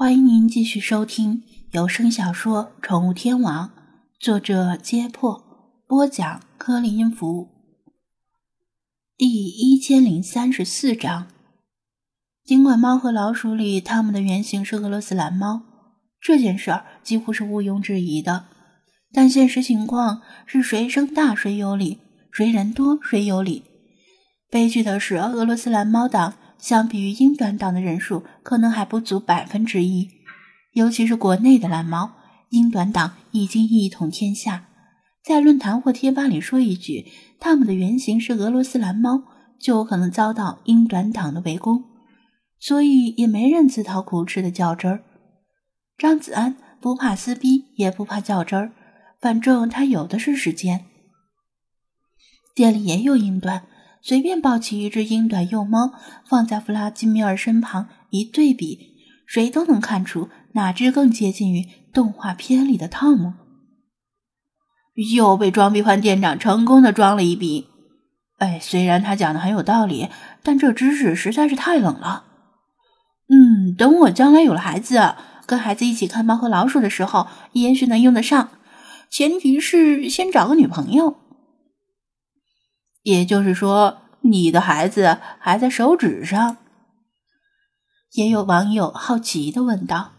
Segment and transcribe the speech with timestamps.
[0.00, 3.66] 欢迎您继续收听有声小说《宠物天王》，
[4.20, 5.42] 作者：揭破，
[5.88, 7.48] 播讲：柯林音符，
[9.16, 11.26] 第一千零三十四章。
[12.44, 15.62] 尽管猫和老鼠里他们的原型是俄罗斯蓝猫，
[16.20, 18.44] 这件事儿几乎是毋庸置疑的，
[19.12, 21.98] 但现实情况是谁声大谁有理，
[22.30, 23.64] 谁人多谁有理。
[24.48, 26.34] 悲剧的是，俄罗斯蓝猫党。
[26.58, 30.10] 相比于英短党的人数，可能还不足百分之一。
[30.72, 32.12] 尤其是国内的蓝猫，
[32.50, 34.66] 英短党已经一统天下。
[35.22, 37.06] 在论坛或贴吧里说一句
[37.38, 39.22] 他们的原型是俄罗斯蓝猫，
[39.60, 41.84] 就有可能遭到英短党的围攻，
[42.58, 45.02] 所以也没人自讨苦吃的较真儿。
[45.96, 48.72] 张子安不怕撕逼，也不怕较真儿，
[49.20, 50.84] 反正他有的是时间。
[52.54, 53.64] 店里也有英短。
[54.00, 55.92] 随便抱起一只英短幼猫，
[56.24, 63.34] 放在弗拉基米尔身旁一对比，谁都能看出哪只更接近于动画片里的汤姆。
[65.14, 67.68] 又被装逼犯店长成功的装了一笔。
[68.38, 70.08] 哎，虽然他讲的很有道理，
[70.42, 72.24] 但这知识实在是太冷了。
[73.28, 75.14] 嗯，等我将来有了孩子，
[75.44, 78.48] 跟孩子一起看猫和老鼠的时候，也许能用得上。
[79.10, 81.16] 前提是先找个女朋友。
[83.08, 86.58] 也就是说，你的孩子还在手指上。
[88.12, 90.12] 也有网友好奇的问道：“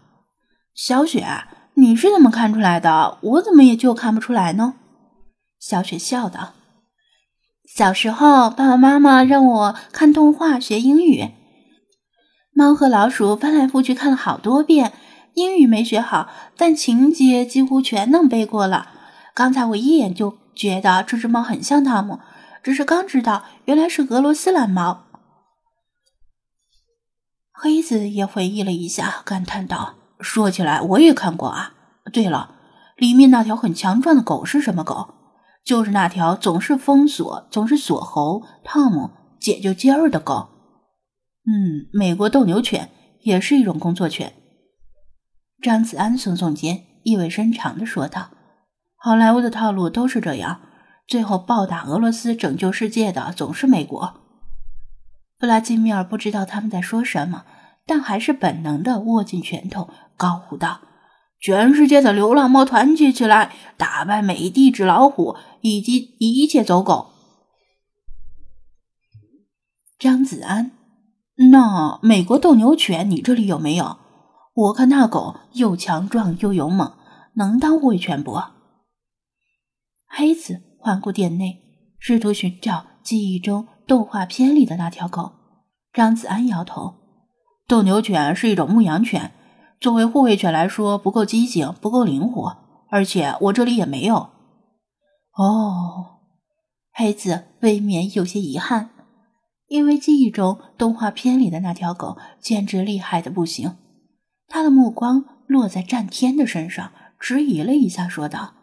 [0.74, 3.18] 小雪，你是怎么看出来的？
[3.20, 4.74] 我怎么也就看不出来呢？”
[5.60, 6.54] 小雪笑道
[7.76, 11.30] ：“小时候，爸爸妈妈让我看动画学英语，
[12.52, 14.92] 猫和老鼠翻来覆去看了好多遍，
[15.34, 18.88] 英语没学好，但情节几乎全能背过了。
[19.32, 22.18] 刚才我一眼就觉得这只猫很像汤姆。”
[22.62, 25.06] 只是刚知道，原来是俄罗斯蓝猫。
[27.52, 31.74] 黑子也回忆了一下，感叹道：“说起来，我也看过啊。
[32.12, 32.54] 对了，
[32.96, 35.14] 里面那条很强壮的狗是什么狗？
[35.62, 40.48] 就是那条总是封锁、总是锁喉、汤姆解救杰瑞的狗。
[41.46, 42.90] 嗯，美国斗牛犬
[43.22, 44.32] 也是一种工作犬。”
[45.62, 48.30] 张子安耸耸肩，意味深长的说道
[48.96, 50.62] ：“好莱坞的套路都是这样。”
[51.10, 54.14] 最后暴打俄罗斯、拯救世界的总是美国。
[55.40, 57.44] 布拉基米尔不知道他们在说什么，
[57.84, 60.82] 但还是本能的握紧拳头，高呼道
[61.42, 67.10] ：“全世界的流浪猫团结起来，打败美帝纸老虎以及一切走狗！”
[69.98, 70.70] 张子安，
[71.50, 73.98] 那美国斗牛犬你这里有没有？
[74.54, 76.92] 我看那狗又强壮又勇猛，
[77.34, 78.40] 能当护卫犬不？
[80.06, 80.69] 黑子。
[80.80, 81.60] 环顾店内，
[81.98, 85.32] 试图寻找记忆中动画片里的那条狗。
[85.92, 86.94] 张子安摇头
[87.68, 89.32] ：“斗牛犬是一种牧羊犬，
[89.78, 92.56] 作为护卫犬来说不够机警，不够灵活，
[92.88, 94.30] 而且我这里也没有。”
[95.36, 96.20] 哦，
[96.92, 98.90] 黑子未免有些遗憾，
[99.68, 103.76] 因为记忆中动画片里的那条狗简直厉害的不行。
[104.48, 108.54] 他的目光落在战天的身上，迟疑了一下，说道。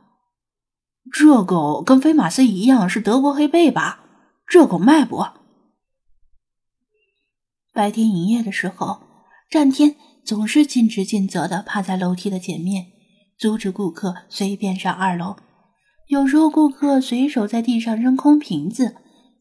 [1.12, 4.03] 这狗跟飞马斯一样是德国黑背吧？
[4.47, 5.25] 这狗卖不？
[7.73, 9.01] 白天营业的时候，
[9.50, 9.95] 战天
[10.25, 12.88] 总是尽职尽责的趴在楼梯的前面，
[13.38, 15.35] 阻止顾客随便上二楼。
[16.07, 18.95] 有时候顾客随手在地上扔空瓶子，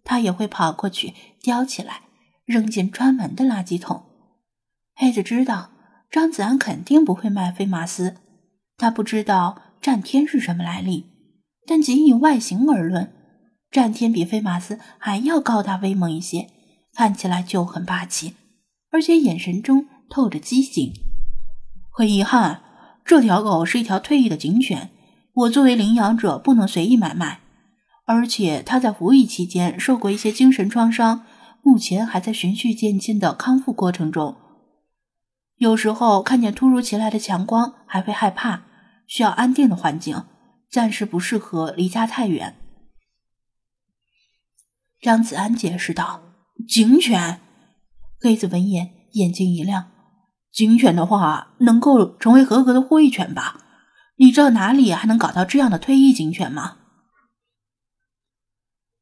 [0.04, 2.03] 他也会跑过去叼起来，
[2.44, 4.03] 扔进专门的垃圾桶。
[4.94, 5.71] 黑子知道
[6.10, 8.16] 张子安肯定不会卖飞马斯，
[8.77, 11.16] 他不知道战天是什么来历。
[11.66, 13.12] 但仅以外形而论，
[13.71, 16.49] 战天比飞马斯还要高大威猛一些，
[16.94, 18.34] 看起来就很霸气，
[18.91, 20.93] 而且眼神中透着机警。
[21.91, 22.62] 很遗憾，
[23.04, 24.91] 这条狗是一条退役的警犬，
[25.32, 27.41] 我作为领养者不能随意买卖，
[28.04, 31.27] 而且它在服役期间受过一些精神创伤，
[31.62, 34.37] 目前还在循序渐进的康复过程中。
[35.56, 38.62] 有时候看见突如其来的强光还会害怕，
[39.07, 40.22] 需要安定的环境。
[40.71, 42.57] 暂时不适合离家太远。
[45.01, 46.22] 张子安解释道
[46.68, 47.41] ：“警犬。”
[48.21, 49.91] 黑子闻言眼睛一亮
[50.51, 53.63] ：“警犬的话，能够成为合格的护卫犬吧？
[54.16, 56.78] 你知道哪里还能搞到这样的退役警犬吗？”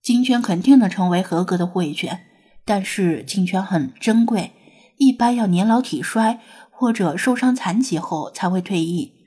[0.02, 2.26] 警犬肯定能成为合格的护卫犬，
[2.66, 4.52] 但是警犬很珍贵，
[4.98, 9.23] 一般要年老体衰或者受伤残疾后才会退役。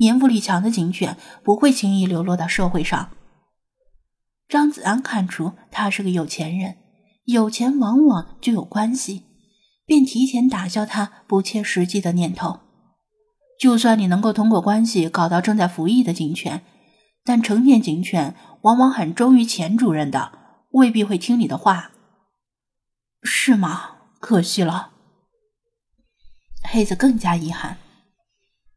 [0.00, 3.10] 年富力强的警犬不会轻易流落到社会上。
[4.48, 6.78] 张子安看出他是个有钱人，
[7.24, 9.24] 有钱往往就有关系，
[9.84, 12.60] 便提前打消他不切实际的念头。
[13.58, 16.62] 就算你能够通过关系搞到正在服役的警犬，
[17.22, 20.32] 但成年警犬往往很忠于前主人的，
[20.70, 21.90] 未必会听你的话。
[23.22, 23.96] 是吗？
[24.18, 24.92] 可惜了。
[26.62, 27.76] 黑子更加遗憾。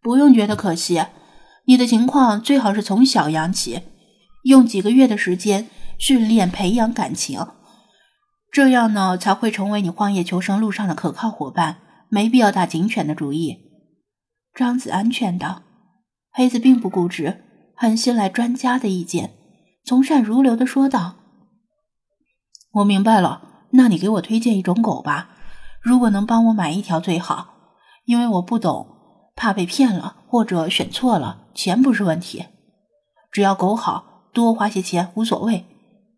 [0.03, 1.01] 不用觉得可惜，
[1.65, 3.81] 你的情况最好是从小养起，
[4.43, 7.47] 用几个月的时间训练培养感情，
[8.51, 11.77] 这样呢才会成为你荒野求生路上的可靠伙伴。
[12.09, 13.57] 没必要打警犬的主意。
[14.53, 15.63] 张子安劝道。
[16.31, 17.43] 黑子并不固执，
[17.75, 19.31] 很信赖专家的意见，
[19.83, 21.15] 从善如流的说道
[22.73, 25.29] ：“我明白了，那你给我推荐一种狗吧。
[25.81, 27.55] 如果能帮我买一条最好，
[28.05, 28.92] 因为我不懂。”
[29.35, 32.45] 怕被骗了，或者选错了，钱不是问题。
[33.31, 35.65] 只要狗好，多花些钱无所谓。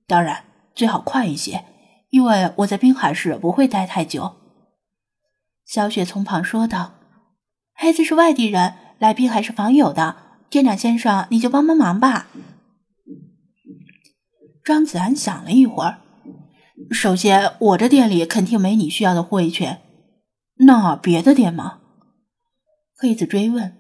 [0.08, 1.66] 当然，最好快一些，
[2.10, 4.34] 因为我在滨海市不会待太久。
[5.66, 6.94] 小雪从旁说道
[7.74, 10.18] ：“黑子是外地人，来滨海市访友的。
[10.50, 12.28] 店长先生，你就帮帮忙吧。”
[14.64, 16.00] 张子安想了一会儿，
[16.92, 19.82] 首先，我这店里肯定没你需要的护卫犬。
[20.58, 21.80] 那别的店吗？
[22.98, 23.76] 黑子追问：“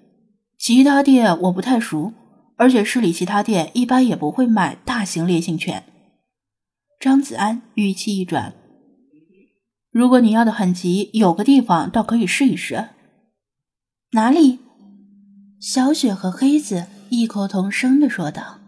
[0.60, 2.12] 其他店我不太熟，
[2.58, 5.86] 而且市里其他店一般也不会卖大型烈性犬。”
[7.00, 8.54] 张子安语气一转
[9.90, 12.90] ：“如果你要的很急，有个地方倒可以试一试。”
[14.12, 14.60] 哪里？
[15.62, 18.60] 小雪和黑子异口同声的说道。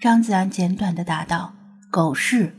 [0.00, 1.54] 张子安简短的答道
[1.90, 2.54] ：“狗市。”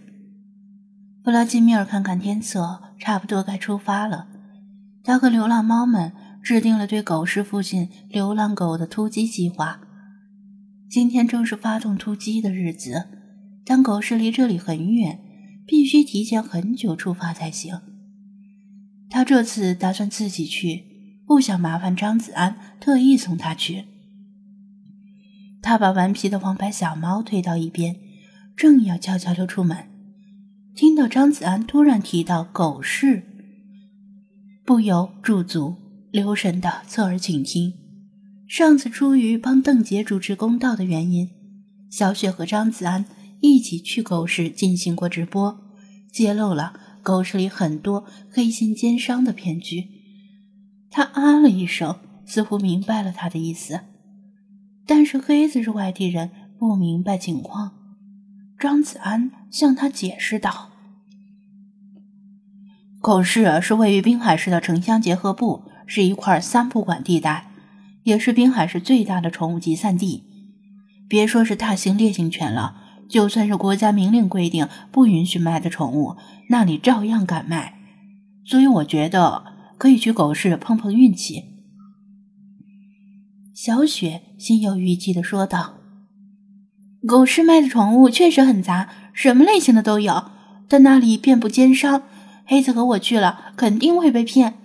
[1.23, 4.27] 弗拉基米尔看看天色，差不多该出发了。
[5.05, 6.11] 他和流浪猫们。
[6.47, 9.81] 制定了对狗市附近流浪狗的突击计划。
[10.89, 13.09] 今天正是发动突击的日子，
[13.65, 15.19] 但狗市离这里很远，
[15.67, 17.81] 必须提前很久出发才行。
[19.09, 20.85] 他这次打算自己去，
[21.27, 23.83] 不想麻烦张子安特意送他去。
[25.61, 27.97] 他把顽皮的黄白小猫推到一边，
[28.55, 29.89] 正要悄悄溜出门，
[30.73, 33.23] 听到张子安突然提到狗市，
[34.65, 35.75] 不由驻足。
[36.17, 37.75] 留神的侧耳倾听。
[38.47, 41.29] 上次出于帮邓杰主持公道的原因，
[41.91, 43.05] 小雪和张子安
[43.39, 45.59] 一起去狗市进行过直播，
[46.11, 46.73] 揭露了
[47.03, 49.89] 狗市里很多黑心奸商的骗局。
[50.89, 53.81] 他啊了一声，似乎明白了他的意思。
[54.87, 57.73] 但是黑子是外地人，不明白情况。
[58.57, 60.71] 张子安向他解释道
[62.99, 67.49] ：“狗市是位于滨海市的城乡结合部。”是一块三不管地带，
[68.03, 70.23] 也是滨海市最大的宠物集散地。
[71.09, 72.75] 别说是大型烈性犬了，
[73.09, 76.17] 就算是国家明令规定不允许卖的宠物，
[76.49, 77.79] 那里照样敢卖。
[78.45, 79.43] 所以我觉得
[79.77, 81.43] 可以去狗市碰碰运气。
[83.55, 85.77] 小雪心有余悸地说道
[87.07, 90.31] ：“狗市卖的宠物确实很杂，什么类型的都有，
[90.67, 92.03] 但那里遍布奸商，
[92.45, 94.55] 黑子和我去了肯定会被骗。”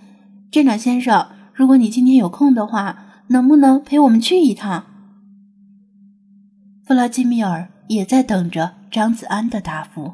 [0.53, 4.85] 镇长先生，如果你今天有空的话，能不能陪我们去一趟？
[6.85, 10.13] 弗拉基米尔也在等着张子安的答复。